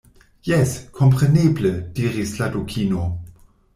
[0.51, 3.05] "Jes, kompreneble," diris la Dukino.